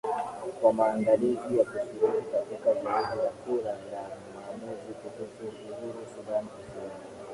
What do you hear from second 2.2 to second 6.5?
katika zoezi la kura ya maamuzi kuhusu uhuru sudan